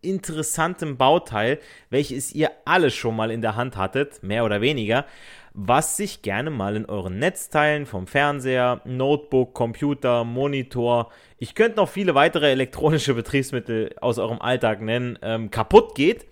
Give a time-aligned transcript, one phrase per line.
[0.02, 5.06] interessantem Bauteil, welches ihr alle schon mal in der Hand hattet, mehr oder weniger,
[5.55, 11.89] was sich gerne mal in euren Netzteilen vom Fernseher, Notebook, Computer, Monitor, ich könnte noch
[11.89, 16.27] viele weitere elektronische Betriebsmittel aus eurem Alltag nennen, ähm, kaputt geht.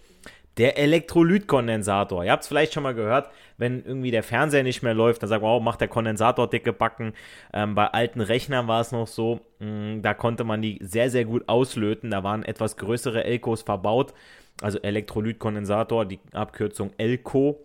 [0.56, 2.24] Der Elektrolytkondensator.
[2.24, 5.28] Ihr habt es vielleicht schon mal gehört, wenn irgendwie der Fernseher nicht mehr läuft, dann
[5.28, 7.14] sagt man, oh, macht der Kondensator dicke Backen.
[7.54, 11.08] Ähm, bei alten Rechnern war es noch so, mh, mm, da konnte man die sehr,
[11.08, 12.10] sehr gut auslöten.
[12.10, 14.12] Da waren etwas größere Elkos verbaut,
[14.60, 17.60] also Elektrolytkondensator, die Abkürzung Elko.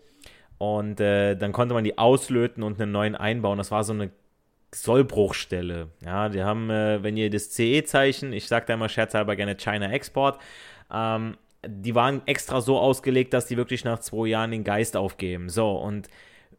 [0.57, 3.57] Und äh, dann konnte man die auslöten und einen neuen einbauen.
[3.57, 4.11] Das war so eine
[4.73, 5.89] Sollbruchstelle.
[6.03, 9.91] Ja, die haben, äh, wenn ihr das CE-Zeichen, ich sage da immer scherzhalber gerne China
[9.91, 10.39] Export,
[10.93, 15.49] ähm, die waren extra so ausgelegt, dass die wirklich nach zwei Jahren den Geist aufgeben.
[15.49, 16.09] So, und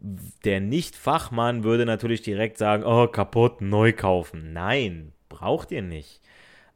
[0.00, 4.53] der Nicht-Fachmann würde natürlich direkt sagen, oh, kaputt, neu kaufen.
[4.53, 6.20] Nein, braucht ihr nicht.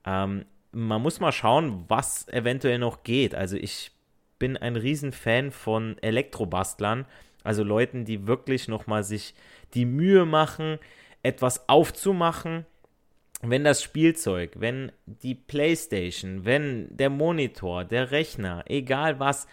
[0.06, 3.34] Ähm, man muss mal schauen, was eventuell noch geht.
[3.34, 3.90] Also ich
[4.40, 7.06] bin ein Riesenfan von Elektrobastlern,
[7.44, 9.34] also Leuten, die wirklich nochmal sich
[9.74, 10.78] die Mühe machen,
[11.22, 12.66] etwas aufzumachen,
[13.42, 19.46] wenn das Spielzeug, wenn die Playstation, wenn der Monitor, der Rechner, egal was,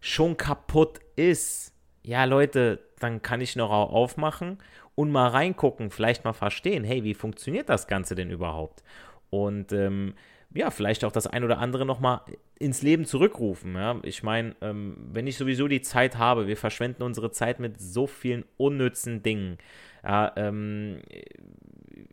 [0.00, 4.58] schon kaputt ist, ja Leute, dann kann ich noch aufmachen
[4.94, 8.82] und mal reingucken, vielleicht mal verstehen, hey, wie funktioniert das Ganze denn überhaupt?
[9.30, 10.14] Und ähm,
[10.52, 12.20] ja, vielleicht auch das ein oder andere nochmal
[12.58, 13.74] ins Leben zurückrufen.
[13.74, 13.96] Ja?
[14.02, 18.06] Ich meine, ähm, wenn ich sowieso die Zeit habe, wir verschwenden unsere Zeit mit so
[18.06, 19.58] vielen unnützen Dingen.
[20.02, 21.02] Ja, ähm,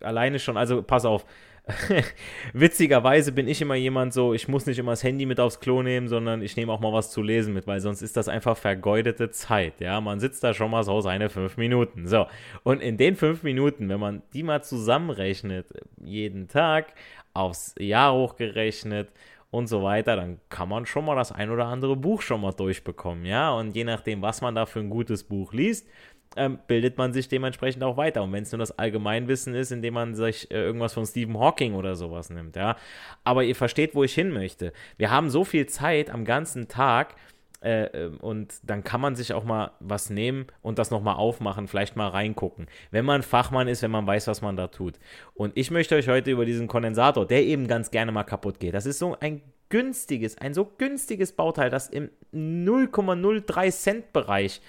[0.01, 1.25] alleine schon, also pass auf.
[2.53, 5.83] Witzigerweise bin ich immer jemand so, ich muss nicht immer das Handy mit aufs Klo
[5.83, 8.55] nehmen, sondern ich nehme auch mal was zu lesen mit, weil sonst ist das einfach
[8.55, 9.81] vergeudete Zeit.
[9.81, 12.07] Ja, man sitzt da schon mal so seine fünf Minuten.
[12.07, 12.27] So,
[12.63, 15.67] und in den fünf Minuten, wenn man die mal zusammenrechnet,
[16.01, 16.93] jeden Tag,
[17.37, 19.11] aufs Jahr hochgerechnet
[19.49, 22.51] und so weiter, dann kann man schon mal das ein oder andere Buch schon mal
[22.51, 23.51] durchbekommen, ja.
[23.51, 25.87] Und je nachdem, was man da für ein gutes Buch liest,
[26.35, 28.23] ähm, bildet man sich dementsprechend auch weiter.
[28.23, 31.73] Und wenn es nur das Allgemeinwissen ist, indem man sich äh, irgendwas von Stephen Hawking
[31.75, 32.75] oder sowas nimmt, ja.
[33.23, 34.73] Aber ihr versteht, wo ich hin möchte.
[34.97, 37.15] Wir haben so viel Zeit am ganzen Tag,
[37.61, 41.67] äh, ähm, und dann kann man sich auch mal was nehmen und das nochmal aufmachen,
[41.67, 42.67] vielleicht mal reingucken.
[42.91, 44.99] Wenn man Fachmann ist, wenn man weiß, was man da tut.
[45.33, 48.73] Und ich möchte euch heute über diesen Kondensator, der eben ganz gerne mal kaputt geht.
[48.73, 54.61] Das ist so ein günstiges, ein so günstiges Bauteil, das im 0,03 Cent Bereich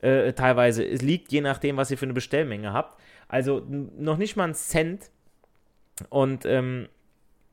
[0.00, 2.98] äh, teilweise liegt, je nachdem, was ihr für eine Bestellmenge habt.
[3.28, 5.10] Also noch nicht mal ein Cent.
[6.08, 6.88] Und ähm,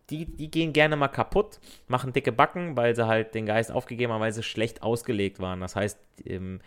[0.09, 4.13] die, die gehen gerne mal kaputt, machen dicke Backen, weil sie halt den Geist aufgegeben
[4.13, 5.59] haben, weil sie schlecht ausgelegt waren.
[5.59, 6.59] Das heißt, ähm,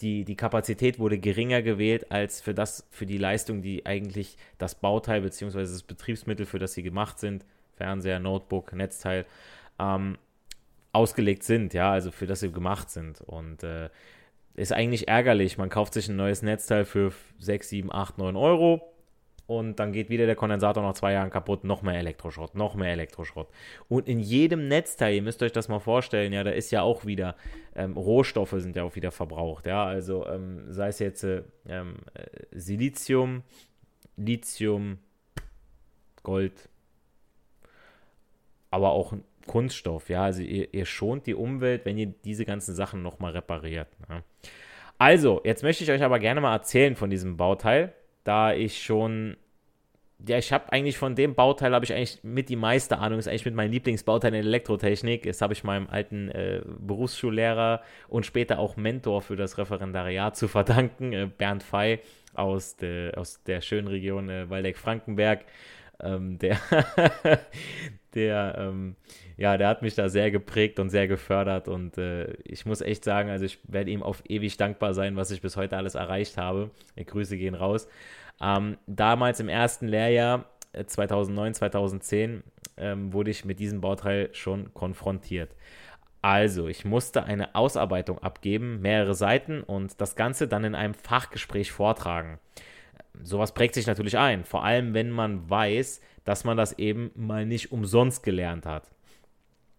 [0.00, 4.74] die, die Kapazität wurde geringer gewählt als für das, für die Leistung, die eigentlich das
[4.74, 5.60] Bauteil bzw.
[5.60, 7.44] das Betriebsmittel, für das sie gemacht sind,
[7.76, 9.26] Fernseher, Notebook, Netzteil,
[9.78, 10.18] ähm,
[10.92, 13.20] ausgelegt sind, ja, also für das sie gemacht sind.
[13.20, 13.88] Und äh,
[14.54, 15.58] ist eigentlich ärgerlich.
[15.58, 18.93] Man kauft sich ein neues Netzteil für 6, 7, 8, 9 Euro
[19.46, 22.92] und dann geht wieder der Kondensator nach zwei Jahren kaputt, noch mehr Elektroschrott, noch mehr
[22.92, 23.48] Elektroschrott.
[23.88, 27.04] Und in jedem Netzteil, ihr müsst euch das mal vorstellen, ja, da ist ja auch
[27.04, 27.36] wieder,
[27.74, 31.96] ähm, Rohstoffe sind ja auch wieder verbraucht, ja, also ähm, sei es jetzt äh, ähm,
[32.14, 33.42] äh, Silizium,
[34.16, 34.98] Lithium,
[36.22, 36.70] Gold,
[38.70, 39.12] aber auch
[39.46, 43.88] Kunststoff, ja, also ihr, ihr schont die Umwelt, wenn ihr diese ganzen Sachen nochmal repariert.
[44.08, 44.22] Ja.
[44.96, 47.92] Also, jetzt möchte ich euch aber gerne mal erzählen von diesem Bauteil
[48.24, 49.36] da ich schon
[50.28, 53.28] ja, ich habe eigentlich von dem Bauteil habe ich eigentlich mit die meiste Ahnung, ist
[53.28, 55.24] eigentlich mit meinem Lieblingsbauteil in Elektrotechnik.
[55.24, 60.48] Das habe ich meinem alten äh, Berufsschullehrer und später auch Mentor für das Referendariat zu
[60.48, 62.00] verdanken, äh, Bernd Fey
[62.34, 65.44] aus, de, aus der schönen Region äh, Waldeck-Frankenberg.
[66.00, 66.58] Ähm, der,
[68.14, 68.96] der, ähm,
[69.36, 73.04] ja, der hat mich da sehr geprägt und sehr gefördert und äh, ich muss echt
[73.04, 76.36] sagen, also ich werde ihm auf ewig dankbar sein, was ich bis heute alles erreicht
[76.36, 76.70] habe.
[76.98, 77.88] Die Grüße gehen raus.
[78.40, 80.46] Ähm, damals im ersten Lehrjahr
[80.86, 82.42] 2009, äh, 2010
[82.76, 85.54] ähm, wurde ich mit diesem Bauteil schon konfrontiert.
[86.22, 91.70] Also, ich musste eine Ausarbeitung abgeben, mehrere Seiten und das Ganze dann in einem Fachgespräch
[91.70, 92.38] vortragen.
[93.22, 97.46] Sowas prägt sich natürlich ein, vor allem wenn man weiß, dass man das eben mal
[97.46, 98.90] nicht umsonst gelernt hat.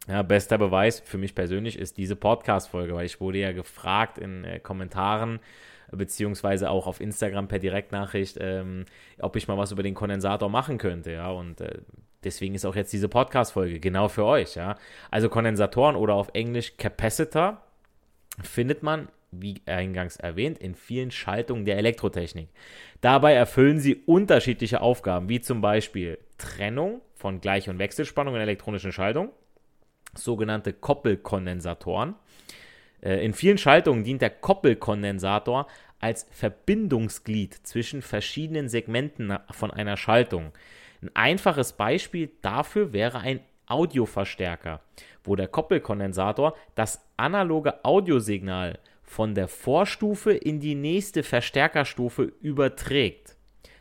[0.08, 4.44] Ja, bester Beweis für mich persönlich ist diese Podcast-Folge, weil ich wurde ja gefragt in
[4.44, 5.40] äh, Kommentaren,
[5.92, 8.86] beziehungsweise auch auf Instagram per Direktnachricht, ähm,
[9.20, 11.80] ob ich mal was über den Kondensator machen könnte, ja, und äh,
[12.24, 14.78] deswegen ist auch jetzt diese Podcast-Folge genau für euch, ja.
[15.10, 17.62] Also Kondensatoren oder auf Englisch Capacitor
[18.44, 19.08] findet man,
[19.42, 22.50] wie eingangs erwähnt, in vielen Schaltungen der Elektrotechnik.
[23.02, 28.92] Dabei erfüllen sie unterschiedliche Aufgaben, wie zum Beispiel Trennung von Gleich- und Wechselspannung in elektronischen
[28.92, 29.32] Schaltungen,
[30.14, 32.16] sogenannte Koppelkondensatoren,
[33.06, 35.68] äh, in vielen Schaltungen dient der Koppelkondensator
[36.00, 40.52] als Verbindungsglied zwischen verschiedenen Segmenten von einer Schaltung.
[41.02, 44.82] Ein einfaches Beispiel dafür wäre ein Audioverstärker,
[45.24, 48.80] wo der Koppelkondensator das analoge Audiosignal
[49.16, 53.38] von der Vorstufe in die nächste Verstärkerstufe überträgt.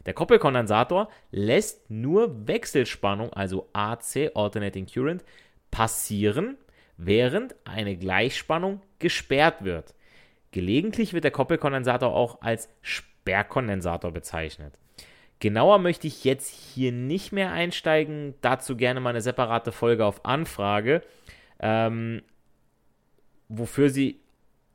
[0.07, 5.25] Der Koppelkondensator lässt nur Wechselspannung, also AC, Alternating Current,
[5.73, 6.57] passieren,
[6.97, 9.97] während eine Gleichspannung gesperrt wird.
[10.53, 14.79] Gelegentlich wird der Koppelkondensator auch als Sperrkondensator bezeichnet.
[15.41, 20.25] Genauer möchte ich jetzt hier nicht mehr einsteigen, dazu gerne mal eine separate Folge auf
[20.25, 21.03] Anfrage,
[21.59, 22.23] ähm,
[23.49, 24.21] wofür sie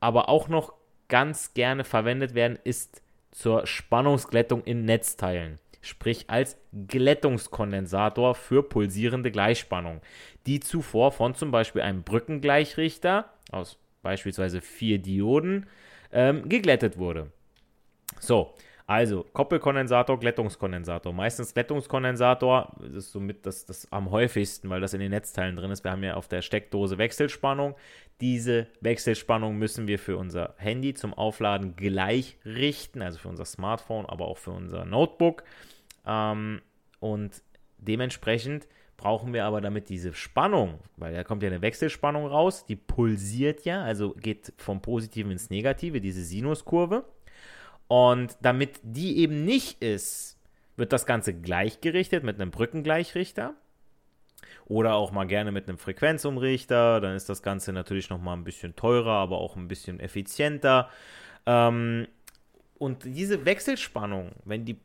[0.00, 0.72] aber auch noch
[1.08, 6.56] ganz gerne verwendet werden, ist zur Spannungsglättung in Netzteilen sprich als
[6.88, 10.00] Glättungskondensator für pulsierende Gleichspannung,
[10.46, 15.66] die zuvor von zum Beispiel einem Brückengleichrichter aus beispielsweise vier Dioden
[16.12, 17.30] ähm, geglättet wurde.
[18.18, 18.54] So,
[18.90, 21.12] also Koppelkondensator, Glättungskondensator.
[21.12, 25.70] Meistens Glättungskondensator, das ist somit das, das am häufigsten, weil das in den Netzteilen drin
[25.70, 25.84] ist.
[25.84, 27.76] Wir haben ja auf der Steckdose Wechselspannung.
[28.20, 34.06] Diese Wechselspannung müssen wir für unser Handy zum Aufladen gleich richten, also für unser Smartphone,
[34.06, 35.44] aber auch für unser Notebook.
[36.04, 36.60] Ähm,
[36.98, 37.44] und
[37.78, 38.66] dementsprechend
[38.96, 43.64] brauchen wir aber damit diese Spannung, weil da kommt ja eine Wechselspannung raus, die pulsiert
[43.64, 47.04] ja, also geht vom Positiven ins Negative, diese Sinuskurve.
[47.90, 50.38] Und damit die eben nicht ist,
[50.76, 53.54] wird das Ganze gleichgerichtet mit einem Brückengleichrichter
[54.66, 57.00] oder auch mal gerne mit einem Frequenzumrichter.
[57.00, 60.88] Dann ist das Ganze natürlich noch mal ein bisschen teurer, aber auch ein bisschen effizienter.
[61.46, 62.06] Ähm,
[62.78, 64.78] und diese Wechselspannung, wenn die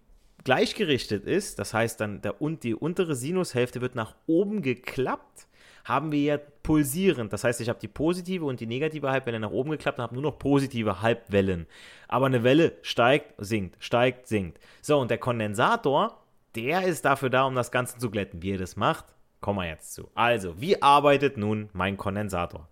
[0.44, 5.46] gleichgerichtet ist, das heißt dann der, die untere Sinushälfte wird nach oben geklappt,
[5.86, 7.32] haben wir ja pulsierend.
[7.32, 10.16] Das heißt, ich habe die positive und die negative Halbwelle nach oben geklappt und habe
[10.16, 11.68] nur noch positive Halbwellen.
[12.08, 14.60] Aber eine Welle steigt, sinkt, steigt, sinkt.
[14.82, 16.24] So, und der Kondensator,
[16.56, 18.42] der ist dafür da, um das Ganze zu glätten.
[18.42, 19.06] Wie er das macht,
[19.42, 20.10] kommen wir jetzt zu.
[20.16, 22.68] Also, wie arbeitet nun mein Kondensator?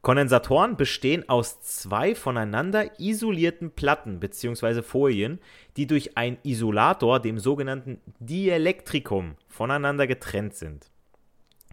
[0.00, 4.82] Kondensatoren bestehen aus zwei voneinander isolierten Platten bzw.
[4.82, 5.40] Folien,
[5.76, 10.88] die durch einen Isolator, dem sogenannten Dielektrikum, voneinander getrennt sind.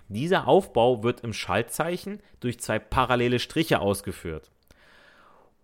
[0.08, 4.52] Dieser Aufbau wird im Schaltzeichen durch zwei parallele Striche ausgeführt.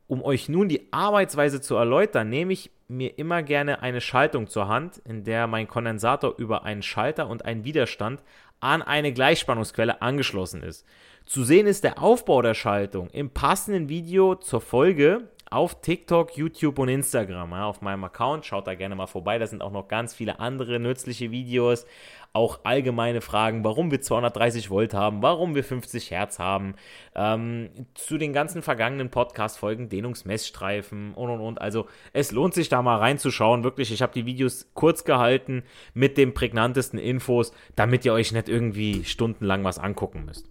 [0.08, 4.68] Um euch nun die Arbeitsweise zu erläutern, nehme ich mir immer gerne eine Schaltung zur
[4.68, 8.22] Hand, in der mein Kondensator über einen Schalter und einen Widerstand
[8.60, 10.86] an eine Gleichspannungsquelle angeschlossen ist.
[11.26, 16.80] Zu sehen ist der Aufbau der Schaltung im passenden Video zur Folge auf TikTok, YouTube
[16.80, 17.52] und Instagram.
[17.52, 18.46] Ja, auf meinem Account.
[18.46, 19.38] Schaut da gerne mal vorbei.
[19.38, 21.86] Da sind auch noch ganz viele andere nützliche Videos.
[22.32, 26.76] Auch allgemeine Fragen, warum wir 230 Volt haben, warum wir 50 Hertz haben.
[27.14, 31.60] Ähm, zu den ganzen vergangenen Podcast-Folgen, Dehnungsmessstreifen und und und.
[31.60, 33.66] Also es lohnt sich da mal reinzuschauen.
[33.66, 38.48] Wirklich, ich habe die Videos kurz gehalten mit den prägnantesten Infos, damit ihr euch nicht
[38.48, 40.48] irgendwie stundenlang was angucken müsst.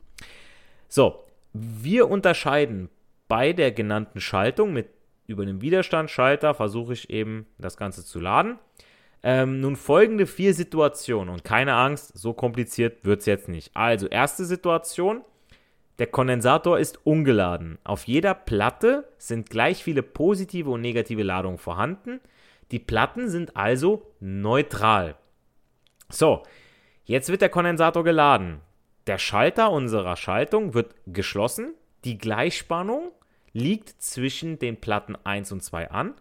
[0.89, 2.91] So, wir unterscheiden
[3.31, 4.89] bei der genannten Schaltung mit
[5.29, 8.59] über den Widerstandsschalter versuche ich eben das Ganze zu laden.
[9.23, 13.71] Ähm, nun folgende vier Situationen und keine Angst, so kompliziert wird es jetzt nicht.
[13.77, 15.21] Also, erste Situation,
[16.01, 17.79] der Kondensator ist ungeladen.
[17.85, 22.19] Auf jeder Platte sind gleich viele positive und negative Ladungen vorhanden.
[22.73, 25.15] Die Platten sind also neutral.
[26.09, 26.43] So,
[27.05, 28.61] jetzt wird der Kondensator geladen.
[29.07, 31.75] Der Schalter unserer Schaltung wird geschlossen.
[32.03, 33.13] Die Gleichspannung
[33.53, 36.15] liegt zwischen den Platten 1 und 2 an.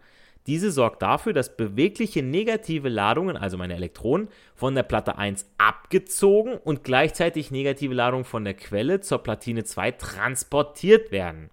[0.46, 6.56] Diese sorgt dafür, dass bewegliche negative Ladungen, also meine Elektronen, von der Platte 1 abgezogen
[6.56, 11.50] und gleichzeitig negative Ladungen von der Quelle zur Platine 2 transportiert werden.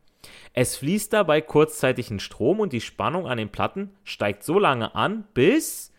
[0.53, 4.95] Es fließt dabei kurzzeitig ein Strom und die Spannung an den Platten steigt so lange
[4.95, 5.93] an, bis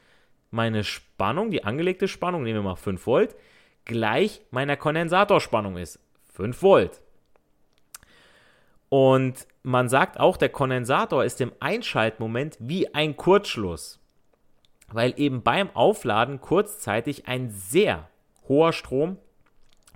[0.51, 3.37] meine Spannung, die angelegte Spannung, nehmen wir mal 5 Volt,
[3.85, 6.01] gleich meiner Kondensatorspannung ist.
[6.35, 7.01] 5 Volt.
[8.89, 14.01] Und man sagt auch, der Kondensator ist im Einschaltmoment wie ein Kurzschluss,
[14.91, 18.09] weil eben beim Aufladen kurzzeitig ein sehr
[18.49, 19.19] hoher Strom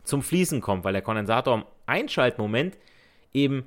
[0.04, 2.76] zum Fließen kommt, weil der Kondensator im Einschaltmoment
[3.32, 3.64] eben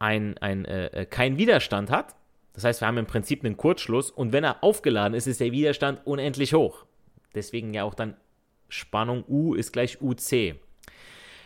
[0.00, 2.16] ein, ein, äh, äh keinen Widerstand hat.
[2.54, 5.52] Das heißt, wir haben im Prinzip einen Kurzschluss und wenn er aufgeladen ist, ist der
[5.52, 6.86] Widerstand unendlich hoch.
[7.36, 8.16] Deswegen ja auch dann
[8.68, 10.56] Spannung U ist gleich UC.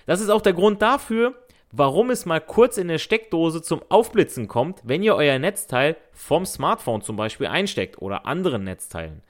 [0.06, 1.34] Das ist auch der Grund dafür,
[1.76, 6.46] warum es mal kurz in der Steckdose zum Aufblitzen kommt, wenn ihr euer Netzteil vom
[6.46, 9.22] Smartphone zum Beispiel einsteckt oder anderen Netzteilen.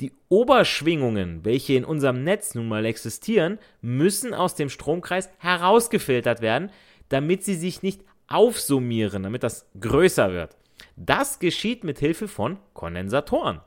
[0.00, 6.70] Die Oberschwingungen, welche in unserem Netz nun mal existieren, müssen aus dem Stromkreis herausgefiltert werden,
[7.08, 10.56] damit sie sich nicht aufsummieren, damit das größer wird.
[10.96, 13.60] Das geschieht mit Hilfe von Kondensatoren.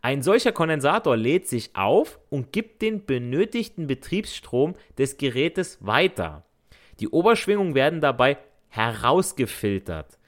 [0.00, 6.44] Ein solcher Kondensator lädt sich auf und gibt den benötigten Betriebsstrom des Gerätes weiter.
[7.00, 8.38] Die Oberschwingungen werden dabei
[8.68, 10.18] herausgefiltert.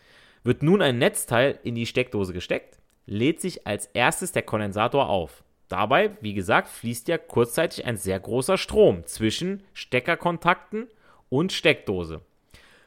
[0.45, 5.43] Wird nun ein Netzteil in die Steckdose gesteckt, lädt sich als erstes der Kondensator auf.
[5.69, 10.89] Dabei, wie gesagt, fließt ja kurzzeitig ein sehr großer Strom zwischen Steckerkontakten
[11.29, 12.23] und Steckdose.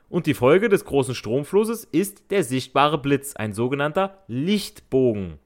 [0.10, 5.40] Und die Folge des großen Stromflusses ist der sichtbare Blitz, ein sogenannter Lichtbogen.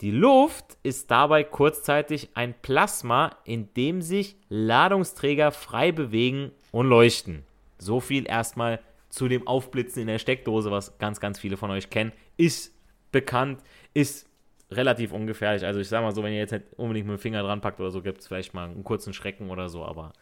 [0.00, 7.44] Die Luft ist dabei kurzzeitig ein Plasma, in dem sich Ladungsträger frei bewegen und leuchten.
[7.82, 11.90] So viel erstmal zu dem Aufblitzen in der Steckdose, was ganz, ganz viele von euch
[11.90, 12.12] kennen.
[12.36, 12.74] Ist
[13.10, 13.62] bekannt,
[13.92, 14.28] ist
[14.70, 15.64] relativ ungefährlich.
[15.64, 17.80] Also ich sage mal so, wenn ihr jetzt nicht unbedingt mit dem Finger dran packt
[17.80, 20.12] oder so, gibt es vielleicht mal einen kurzen Schrecken oder so, aber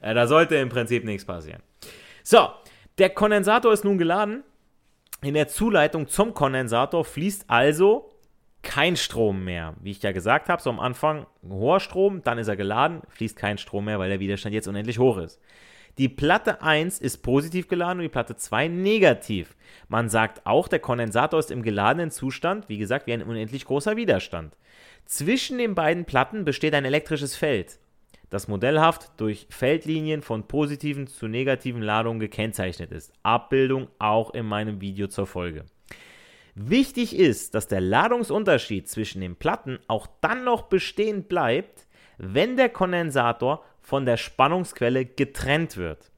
[0.00, 1.62] äh, da sollte im Prinzip nichts passieren.
[2.22, 2.48] So,
[2.98, 4.44] der Kondensator ist nun geladen.
[5.22, 8.10] In der Zuleitung zum Kondensator fließt also
[8.62, 9.74] kein Strom mehr.
[9.80, 13.36] Wie ich ja gesagt habe, so am Anfang hoher Strom, dann ist er geladen, fließt
[13.36, 15.40] kein Strom mehr, weil der Widerstand jetzt unendlich hoch ist.
[15.96, 19.54] Die Platte 1 ist positiv geladen und die Platte 2 negativ.
[19.88, 23.96] Man sagt auch, der Kondensator ist im geladenen Zustand, wie gesagt, wie ein unendlich großer
[23.96, 24.56] Widerstand.
[25.04, 27.78] Zwischen den beiden Platten besteht ein elektrisches Feld,
[28.28, 33.12] das modellhaft durch Feldlinien von positiven zu negativen Ladungen gekennzeichnet ist.
[33.22, 35.64] Abbildung auch in meinem Video zur Folge.
[36.56, 41.86] Wichtig ist, dass der Ladungsunterschied zwischen den Platten auch dann noch bestehen bleibt,
[42.18, 46.10] wenn der Kondensator von der Spannungsquelle getrennt wird.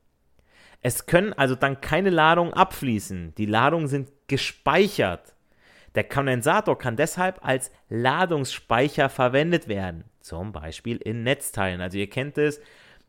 [0.83, 3.35] Es können also dann keine Ladungen abfließen.
[3.35, 5.35] Die Ladungen sind gespeichert.
[5.97, 11.81] Der Kondensator kann deshalb als Ladungsspeicher verwendet werden, zum Beispiel in Netzteilen.
[11.81, 12.61] Also ihr kennt es,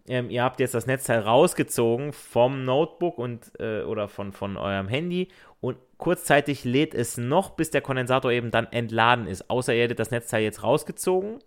[0.08, 4.88] ähm, ihr habt jetzt das Netzteil rausgezogen vom Notebook und, äh, oder von, von eurem
[4.88, 5.28] Handy
[5.60, 9.52] und kurzzeitig lädt es noch, bis der Kondensator eben dann entladen ist.
[9.52, 11.40] Außer ihr hättet das Netzteil jetzt rausgezogen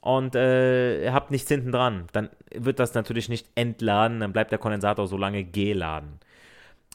[0.00, 4.58] und äh, habt nichts hinten dran, dann wird das natürlich nicht entladen, dann bleibt der
[4.58, 6.20] Kondensator so lange geladen.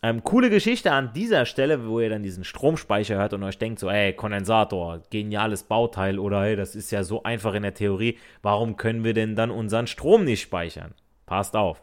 [0.04, 3.80] Ähm, coole Geschichte an dieser Stelle, wo ihr dann diesen Stromspeicher hört und euch denkt
[3.80, 8.18] so, ey, Kondensator, geniales Bauteil oder hey, das ist ja so einfach in der Theorie,
[8.42, 10.94] warum können wir denn dann unseren Strom nicht speichern?
[11.26, 11.82] Passt auf.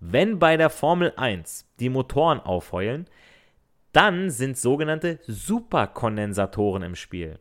[0.00, 3.06] Wenn bei der Formel 1 die Motoren aufheulen,
[3.92, 7.38] dann sind sogenannte Superkondensatoren im Spiel.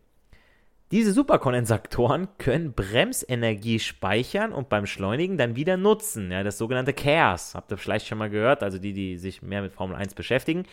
[0.94, 6.30] Diese Superkondensatoren können Bremsenergie speichern und beim Schleunigen dann wieder nutzen.
[6.30, 7.56] Ja, das sogenannte CARES.
[7.56, 10.68] Habt ihr vielleicht schon mal gehört, also die, die sich mehr mit Formel 1 beschäftigen.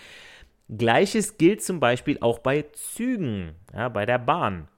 [0.68, 4.68] Gleiches gilt zum Beispiel auch bei Zügen, ja, bei der Bahn.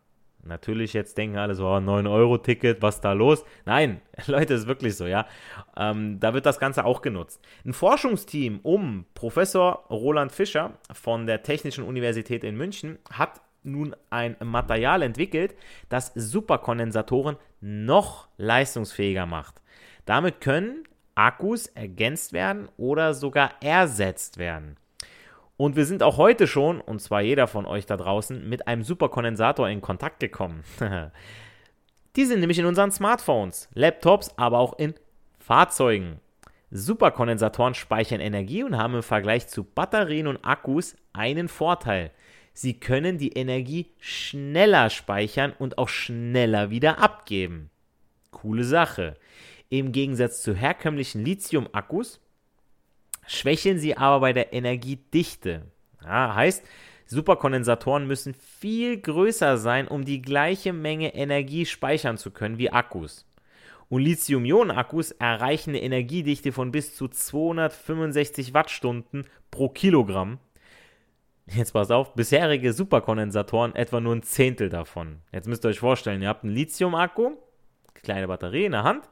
[0.45, 3.45] Natürlich jetzt denken alle so, oh, 9-Euro-Ticket, was da los?
[3.65, 5.27] Nein, Leute, ist wirklich so, ja.
[5.77, 7.45] Ähm, da wird das Ganze auch genutzt.
[7.65, 14.37] Ein Forschungsteam um Professor Roland Fischer von der Technischen Universität in München hat nun ein
[14.42, 15.54] Material entwickelt,
[15.88, 19.62] das Superkondensatoren noch leistungsfähiger macht.
[20.04, 24.76] Damit können Akkus ergänzt werden oder sogar ersetzt werden.
[25.57, 28.83] Und wir sind auch heute schon, und zwar jeder von euch da draußen, mit einem
[28.83, 30.64] Superkondensator in Kontakt gekommen.
[32.16, 34.95] Die sind nämlich in unseren Smartphones, Laptops, aber auch in
[35.38, 36.21] Fahrzeugen.
[36.71, 42.11] Superkondensatoren speichern Energie und haben im Vergleich zu Batterien und Akkus einen Vorteil.
[42.52, 47.71] Sie können die Energie schneller speichern und auch schneller wieder abgeben.
[48.30, 49.16] Coole Sache.
[49.68, 52.21] Im Gegensatz zu herkömmlichen Lithium-Akkus
[53.26, 55.62] schwächeln sie aber bei der Energiedichte.
[56.04, 56.64] Ja, heißt,
[57.06, 63.26] Superkondensatoren müssen viel größer sein, um die gleiche Menge Energie speichern zu können wie Akkus.
[63.88, 70.38] Und Lithium-Ionen-Akkus erreichen eine Energiedichte von bis zu 265 Wattstunden pro Kilogramm.
[71.47, 75.23] Jetzt pass auf, bisherige Superkondensatoren etwa nur ein Zehntel davon.
[75.33, 77.33] Jetzt müsst ihr euch vorstellen, ihr habt einen Lithium-Akku,
[77.95, 79.09] kleine Batterie in der Hand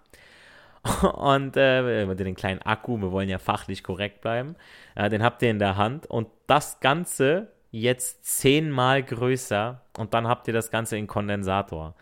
[1.14, 4.54] und äh, den kleinen Akku, wir wollen ja fachlich korrekt bleiben,
[4.94, 10.28] äh, den habt ihr in der Hand und das Ganze jetzt zehnmal größer und dann
[10.28, 11.94] habt ihr das Ganze in Kondensator.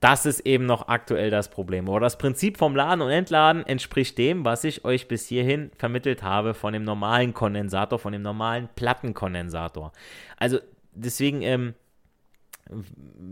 [0.00, 1.88] Das ist eben noch aktuell das Problem.
[1.88, 6.22] Aber das Prinzip vom Laden und Entladen entspricht dem, was ich euch bis hierhin vermittelt
[6.22, 9.92] habe von dem normalen Kondensator, von dem normalen Plattenkondensator.
[10.38, 10.58] Also
[10.94, 11.74] deswegen ähm,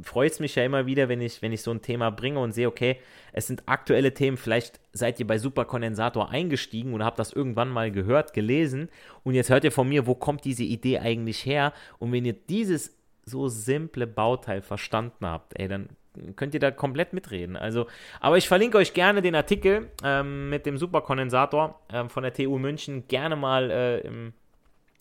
[0.02, 2.52] freut es mich ja immer wieder, wenn ich, wenn ich so ein Thema bringe und
[2.52, 2.98] sehe, okay,
[3.32, 7.90] es sind aktuelle Themen, vielleicht seid ihr bei Superkondensator eingestiegen oder habt das irgendwann mal
[7.90, 8.90] gehört, gelesen
[9.24, 11.72] und jetzt hört ihr von mir, wo kommt diese Idee eigentlich her?
[11.98, 15.88] Und wenn ihr dieses so simple Bauteil verstanden habt, ey, dann
[16.36, 17.56] könnt ihr da komplett mitreden.
[17.56, 17.86] Also,
[18.20, 22.58] aber ich verlinke euch gerne den Artikel ähm, mit dem Superkondensator ähm, von der TU
[22.58, 24.32] München gerne mal äh, im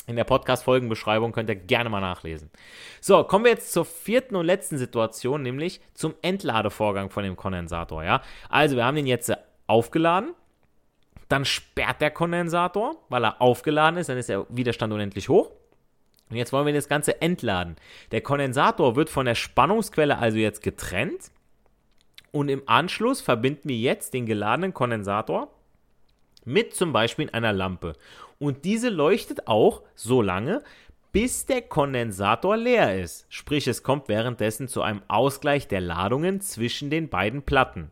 [0.08, 2.50] in der Podcast-Folgenbeschreibung könnt ihr gerne mal nachlesen.
[3.02, 8.06] So, kommen wir jetzt zur vierten und letzten Situation, nämlich zum Entladevorgang von dem Kondensator.
[8.06, 8.22] Ja?
[8.50, 9.34] Also, wir haben den jetzt
[9.68, 10.34] aufgeladen.
[11.28, 15.52] Dann sperrt der Kondensator, weil er aufgeladen ist, dann ist der Widerstand unendlich hoch.
[16.30, 17.76] Und jetzt wollen wir das Ganze entladen.
[18.12, 21.32] Der Kondensator wird von der Spannungsquelle also jetzt getrennt.
[22.32, 25.50] Und im Anschluss verbinden wir jetzt den geladenen Kondensator
[26.44, 27.94] mit zum Beispiel einer Lampe.
[28.40, 30.64] Und diese leuchtet auch so lange,
[31.12, 33.26] bis der Kondensator leer ist.
[33.30, 37.92] Sprich, es kommt währenddessen zu einem Ausgleich der Ladungen zwischen den beiden Platten.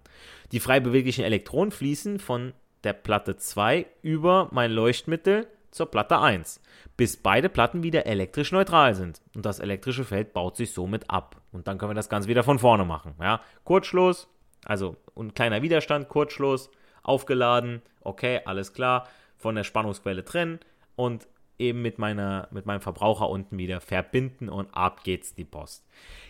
[0.52, 6.62] Die frei beweglichen Elektronen fließen von der Platte 2 über mein Leuchtmittel zur Platte 1,
[6.98, 9.22] bis beide Platten wieder elektrisch neutral sind.
[9.36, 11.42] Und das elektrische Feld baut sich somit ab.
[11.52, 13.14] Und dann können wir das Ganze wieder von vorne machen.
[13.20, 13.42] Ja?
[13.64, 14.28] Kurzschluss,
[14.64, 16.70] also ein kleiner Widerstand, Kurzschluss,
[17.04, 19.08] aufgeladen, okay, alles klar
[19.38, 20.60] von der Spannungsquelle trennen
[20.96, 21.28] und
[21.60, 25.86] eben mit, meiner, mit meinem Verbraucher unten wieder verbinden und ab geht's die Post.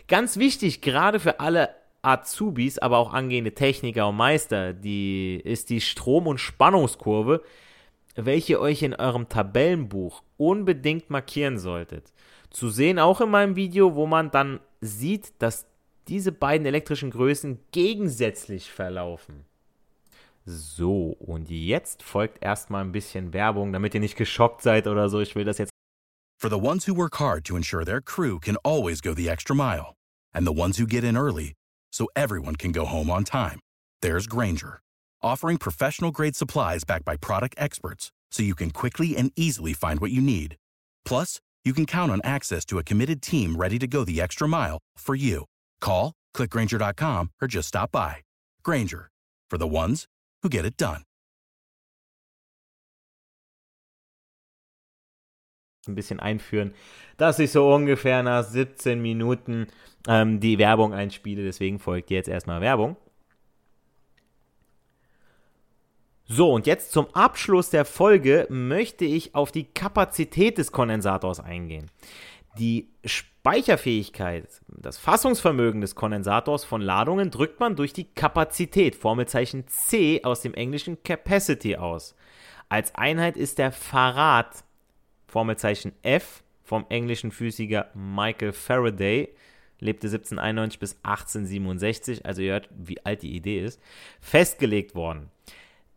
[0.08, 1.70] Ganz wichtig, gerade für alle
[2.02, 7.42] Azubis, aber auch angehende Techniker und Meister, die ist die Strom- und Spannungskurve,
[8.16, 12.12] welche euch in eurem Tabellenbuch unbedingt markieren solltet.
[12.50, 15.66] Zu sehen auch in meinem Video, wo man dann sieht, dass
[16.08, 19.44] diese beiden elektrischen Größen gegensätzlich verlaufen.
[20.44, 25.20] So, und jetzt folgt erstmal ein bisschen Werbung, damit ihr nicht geschockt seid oder so.
[25.20, 25.70] Ich will das jetzt.
[26.38, 29.56] For the ones who work hard to ensure their crew can always go the extra
[29.56, 29.94] mile,
[30.32, 31.54] and the ones who get in early
[31.90, 33.58] so everyone can go home on time,
[34.02, 34.80] there's Granger,
[35.22, 40.00] offering professional grade supplies backed by product experts so you can quickly and easily find
[40.00, 40.56] what you need.
[41.04, 44.46] Plus, you can count on access to a committed team ready to go the extra
[44.46, 45.44] mile for you.
[45.80, 48.16] Call, clickgranger.com, or just stop by.
[48.62, 49.08] Granger,
[49.50, 50.06] for the ones
[50.42, 51.02] who get it done.
[55.88, 56.74] Ein bisschen einführen,
[57.16, 59.68] dass ich so ungefähr nach 17 Minuten
[60.08, 61.44] ähm, die Werbung einspiele.
[61.44, 62.96] Deswegen folgt jetzt erstmal Werbung.
[66.28, 71.88] So, und jetzt zum Abschluss der Folge möchte ich auf die Kapazität des Kondensators eingehen.
[72.58, 80.24] Die Speicherfähigkeit, das Fassungsvermögen des Kondensators von Ladungen drückt man durch die Kapazität, Formelzeichen C
[80.24, 82.16] aus dem englischen Capacity aus.
[82.68, 84.64] Als Einheit ist der Farad,
[85.28, 89.32] Formelzeichen F, vom englischen Physiker Michael Faraday,
[89.78, 93.80] lebte 1791 bis 1867, also ihr hört, wie alt die Idee ist,
[94.20, 95.30] festgelegt worden.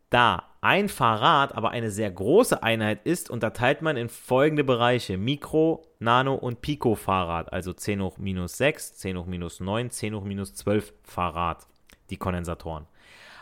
[0.09, 5.85] Da ein Farad aber eine sehr große Einheit ist, unterteilt man in folgende Bereiche: Mikro,
[5.99, 10.53] Nano und Pico-Farad, also 10 hoch minus 6, 10 hoch minus 9, 10 hoch minus
[10.55, 11.67] 12 Farad,
[12.09, 12.87] die Kondensatoren.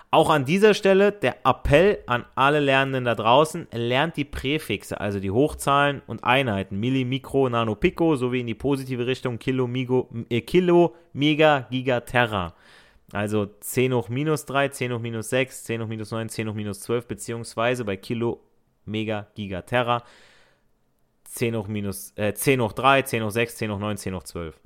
[0.09, 5.19] Auch an dieser Stelle der Appell an alle Lernenden da draußen, lernt die Präfixe, also
[5.19, 10.07] die Hochzahlen und Einheiten, Milli, Mikro, Nano, Pico, sowie in die positive Richtung Kilo, Migo,
[10.29, 12.53] äh, Kilo Mega, Giga, Terra.
[13.13, 16.53] Also 10 hoch minus 3, 10 hoch minus 6, 10 hoch minus 9, 10 hoch
[16.53, 18.41] minus 12, beziehungsweise bei Kilo,
[18.85, 20.03] Mega, Giga, Terra
[21.23, 24.23] 10 hoch, minus, äh, 10 hoch 3, 10 hoch 6, 10 hoch 9, 10 hoch
[24.23, 24.59] 12.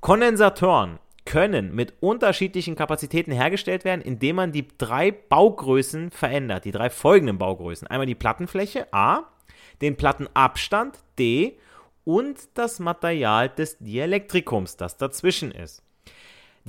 [0.00, 6.64] Kondensatoren können mit unterschiedlichen Kapazitäten hergestellt werden, indem man die drei Baugrößen verändert.
[6.64, 7.86] Die drei folgenden Baugrößen.
[7.88, 9.24] Einmal die Plattenfläche A,
[9.82, 11.58] den Plattenabstand D
[12.04, 15.82] und das Material des Dielektrikums, das dazwischen ist.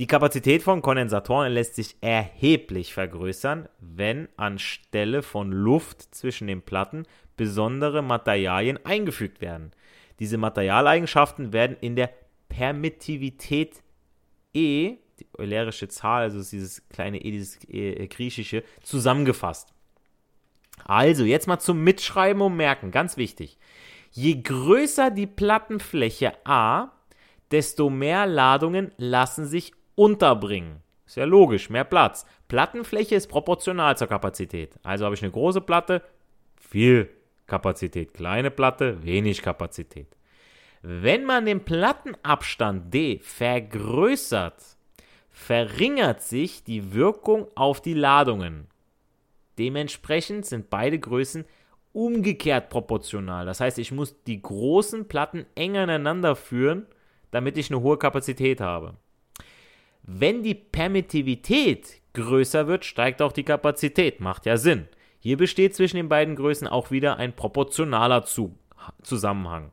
[0.00, 7.04] Die Kapazität von Kondensatoren lässt sich erheblich vergrößern, wenn anstelle von Luft zwischen den Platten
[7.36, 9.72] besondere Materialien eingefügt werden.
[10.18, 12.08] Diese Materialeigenschaften werden in der
[12.48, 13.82] Permittivität
[14.54, 19.68] E, die eulerische Zahl, also dieses kleine E, dieses e, griechische, zusammengefasst.
[20.82, 23.58] Also, jetzt mal zum Mitschreiben und Merken, ganz wichtig.
[24.12, 26.90] Je größer die Plattenfläche A,
[27.50, 30.80] desto mehr Ladungen lassen sich unterbringen.
[31.04, 32.24] Ist ja logisch, mehr Platz.
[32.48, 34.78] Plattenfläche ist proportional zur Kapazität.
[34.82, 36.02] Also habe ich eine große Platte,
[36.56, 37.10] viel
[37.46, 38.14] Kapazität.
[38.14, 40.16] Kleine Platte, wenig Kapazität.
[40.80, 44.62] Wenn man den Plattenabstand D vergrößert,
[45.28, 48.68] verringert sich die Wirkung auf die Ladungen.
[49.58, 51.44] Dementsprechend sind beide Größen
[51.92, 53.44] umgekehrt proportional.
[53.44, 56.86] Das heißt, ich muss die großen Platten enger aneinander führen,
[57.32, 58.94] damit ich eine hohe Kapazität habe.
[60.02, 64.20] Wenn die Permittivität größer wird, steigt auch die Kapazität.
[64.20, 64.88] Macht ja Sinn.
[65.20, 68.56] Hier besteht zwischen den beiden Größen auch wieder ein proportionaler Zu
[69.02, 69.70] Zusammenhang.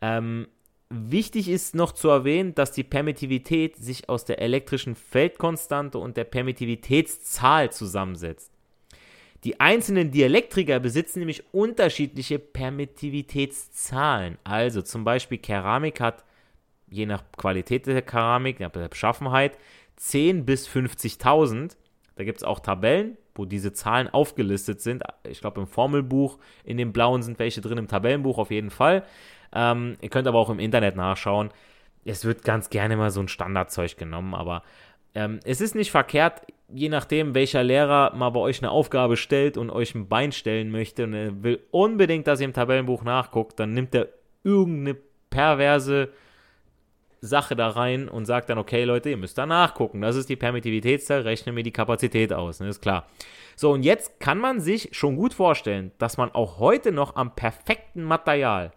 [0.00, 0.46] Ähm,
[0.88, 6.24] wichtig ist noch zu erwähnen, dass die Permittivität sich aus der elektrischen Feldkonstante und der
[6.24, 8.52] Permittivitätszahl zusammensetzt.
[9.42, 14.38] Die einzelnen Dielektriker besitzen nämlich unterschiedliche Permittivitätszahlen.
[14.44, 16.24] Also zum Beispiel Keramik hat
[16.94, 19.58] je nach Qualität der Keramik, der Beschaffenheit,
[19.96, 21.76] 10 bis 50.000.
[22.16, 25.02] Da gibt es auch Tabellen, wo diese Zahlen aufgelistet sind.
[25.28, 29.04] Ich glaube, im Formelbuch, in dem blauen sind welche drin, im Tabellenbuch auf jeden Fall.
[29.52, 31.50] Ähm, ihr könnt aber auch im Internet nachschauen.
[32.04, 34.62] Es wird ganz gerne mal so ein Standardzeug genommen, aber
[35.14, 39.56] ähm, es ist nicht verkehrt, je nachdem, welcher Lehrer mal bei euch eine Aufgabe stellt
[39.56, 43.58] und euch ein Bein stellen möchte und er will unbedingt, dass ihr im Tabellenbuch nachguckt,
[43.58, 44.08] dann nimmt er
[44.42, 44.98] irgendeine
[45.30, 46.10] perverse
[47.24, 50.00] Sache da rein und sagt dann, okay Leute, ihr müsst da nachgucken.
[50.00, 53.06] Das ist die Permittivitätszahl, rechne mir die Kapazität aus, ne, ist klar.
[53.56, 57.34] So, und jetzt kann man sich schon gut vorstellen, dass man auch heute noch am
[57.34, 58.72] perfekten Material,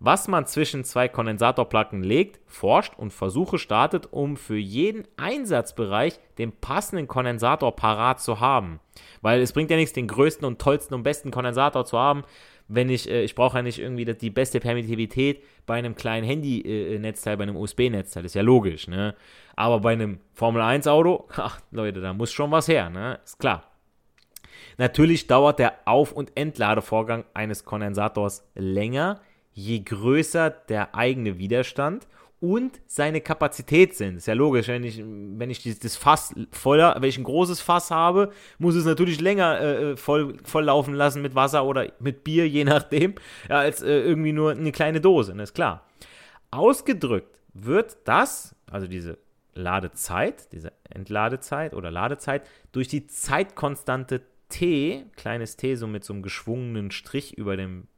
[0.00, 6.52] was man zwischen zwei Kondensatorplatten legt, forscht und Versuche startet, um für jeden Einsatzbereich den
[6.52, 8.80] passenden Kondensator parat zu haben.
[9.22, 12.22] Weil es bringt ja nichts, den größten und tollsten und besten Kondensator zu haben,
[12.68, 17.36] wenn ich, äh, ich brauche ja nicht irgendwie die beste Permittivität bei einem kleinen Handy-Netzteil,
[17.36, 19.14] bei einem USB-Netzteil, ist ja logisch, ne?
[19.56, 23.18] Aber bei einem Formel-1-Auto, ach Leute, da muss schon was her, ne?
[23.24, 23.64] Ist klar.
[24.76, 29.20] Natürlich dauert der Auf- und Entladevorgang eines Kondensators länger,
[29.52, 32.06] je größer der eigene Widerstand
[32.40, 34.16] und seine Kapazität sind.
[34.16, 37.90] Ist ja logisch, wenn ich, wenn ich das Fass voller, wenn ich ein großes Fass
[37.90, 42.22] habe, muss es natürlich länger äh, äh, voll, voll laufen lassen mit Wasser oder mit
[42.24, 43.14] Bier, je nachdem,
[43.48, 45.86] ja, als äh, irgendwie nur eine kleine Dose, das ne, ist klar.
[46.50, 49.18] Ausgedrückt wird das, also diese
[49.54, 56.22] Ladezeit, diese Entladezeit oder Ladezeit, durch die Zeitkonstante T, kleines T, so mit so einem
[56.22, 57.88] geschwungenen Strich über dem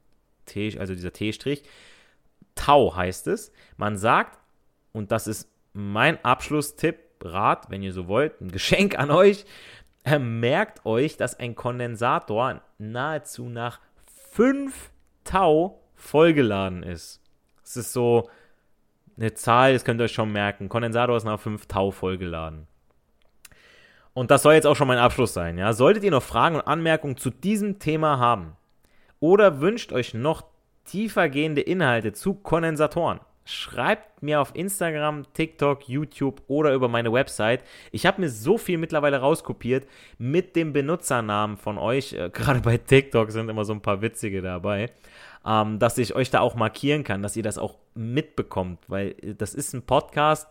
[0.45, 1.63] T, also dieser T-Strich,
[2.55, 3.51] Tau heißt es.
[3.77, 4.37] Man sagt,
[4.91, 9.45] und das ist mein Abschlusstipp, Rat, wenn ihr so wollt, ein Geschenk an euch,
[10.03, 13.79] äh, merkt euch, dass ein Kondensator nahezu nach
[14.31, 14.91] 5
[15.23, 17.21] Tau vollgeladen ist.
[17.61, 18.29] Das ist so
[19.17, 20.69] eine Zahl, das könnt ihr euch schon merken.
[20.69, 22.67] Kondensator ist nach 5 Tau vollgeladen.
[24.13, 25.57] Und das soll jetzt auch schon mein Abschluss sein.
[25.57, 25.73] Ja?
[25.73, 28.57] Solltet ihr noch Fragen und Anmerkungen zu diesem Thema haben
[29.19, 30.43] oder wünscht euch noch
[30.85, 37.63] tiefergehende Inhalte zu Kondensatoren, schreibt mir auf Instagram, TikTok, YouTube oder über meine Website.
[37.91, 42.13] Ich habe mir so viel mittlerweile rauskopiert mit dem Benutzernamen von euch.
[42.13, 44.91] Äh, gerade bei TikTok sind immer so ein paar witzige dabei,
[45.45, 49.35] ähm, dass ich euch da auch markieren kann, dass ihr das auch mitbekommt, weil äh,
[49.35, 50.47] das ist ein Podcast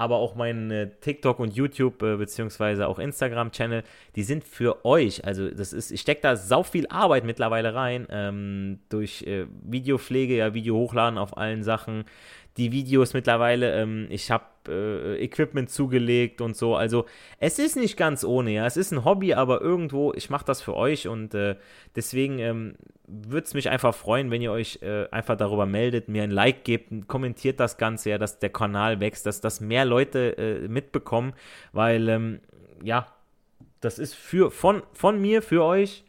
[0.00, 3.82] aber auch mein äh, TikTok und YouTube äh, beziehungsweise auch Instagram-Channel,
[4.16, 5.26] die sind für euch.
[5.26, 10.38] Also das ist, ich stecke da sau viel Arbeit mittlerweile rein ähm, durch äh, Videopflege,
[10.38, 12.04] ja Video hochladen auf allen Sachen,
[12.56, 16.76] die Videos mittlerweile, ähm, ich habe äh, Equipment zugelegt und so.
[16.76, 17.06] Also
[17.38, 18.66] es ist nicht ganz ohne, ja.
[18.66, 21.56] Es ist ein Hobby, aber irgendwo, ich mache das für euch und äh,
[21.96, 22.74] deswegen ähm,
[23.06, 26.64] würde es mich einfach freuen, wenn ihr euch äh, einfach darüber meldet, mir ein Like
[26.64, 31.32] gebt, kommentiert das Ganze, ja, dass der Kanal wächst, dass das mehr Leute äh, mitbekommen,
[31.72, 32.40] weil ähm,
[32.82, 33.06] ja,
[33.80, 36.04] das ist für von, von mir für euch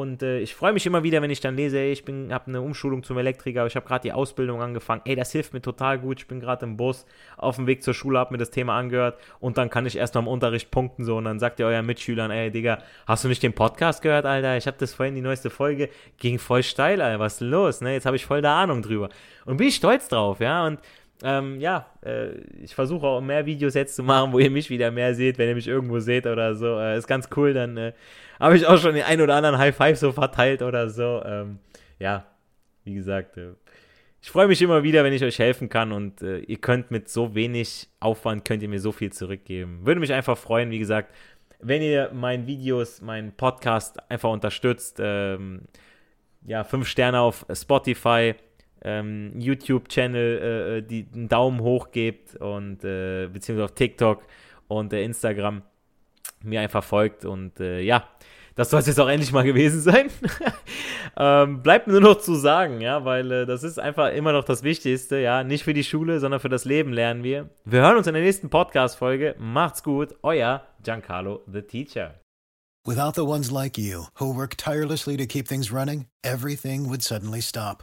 [0.00, 2.60] Und äh, ich freue mich immer wieder, wenn ich dann lese, ey, ich habe eine
[2.60, 5.00] Umschulung zum Elektriker, ich habe gerade die Ausbildung angefangen.
[5.06, 6.20] Ey, das hilft mir total gut.
[6.20, 7.06] Ich bin gerade im Bus
[7.38, 10.14] auf dem Weg zur Schule, habe mir das Thema angehört und dann kann ich erst
[10.14, 13.28] mal im Unterricht punkten so und dann sagt ihr euren Mitschülern, ey, Digga, hast du
[13.28, 14.56] nicht den Podcast gehört, Alter?
[14.58, 17.18] Ich habe das vorhin die neueste Folge ging voll steil, Alter.
[17.18, 17.80] Was ist los?
[17.80, 17.94] Ne?
[17.94, 19.08] Jetzt habe ich voll da Ahnung drüber
[19.46, 20.78] und bin ich stolz drauf, ja und
[21.22, 24.90] ähm, ja, äh, ich versuche auch mehr Videos jetzt zu machen, wo ihr mich wieder
[24.90, 26.78] mehr seht, wenn ihr mich irgendwo seht oder so.
[26.78, 27.92] Äh, ist ganz cool, dann äh,
[28.38, 31.22] habe ich auch schon den ein oder anderen High Five so verteilt oder so.
[31.24, 31.58] Ähm,
[31.98, 32.26] ja,
[32.84, 33.52] wie gesagt, äh,
[34.20, 37.08] ich freue mich immer wieder, wenn ich euch helfen kann und äh, ihr könnt mit
[37.08, 39.86] so wenig Aufwand, könnt ihr mir so viel zurückgeben.
[39.86, 41.14] Würde mich einfach freuen, wie gesagt,
[41.60, 44.98] wenn ihr meinen Videos, meinen Podcast einfach unterstützt.
[45.00, 45.62] Ähm,
[46.44, 48.34] ja, fünf Sterne auf Spotify
[48.86, 54.22] ähm, YouTube-Channel äh, äh, die einen Daumen hoch gebt und äh, beziehungsweise auf TikTok
[54.68, 55.62] und äh, Instagram
[56.42, 58.08] mir einfach folgt und äh, ja,
[58.54, 60.08] das soll es jetzt auch endlich mal gewesen sein.
[61.16, 64.62] ähm, bleibt nur noch zu sagen, ja, weil äh, das ist einfach immer noch das
[64.62, 67.50] Wichtigste, ja, nicht für die Schule, sondern für das Leben lernen wir.
[67.64, 69.34] Wir hören uns in der nächsten Podcast-Folge.
[69.38, 72.14] Macht's gut, euer Giancarlo the Teacher.
[72.86, 77.40] Without the ones like you, who work tirelessly to keep things running, everything would suddenly
[77.40, 77.82] stop.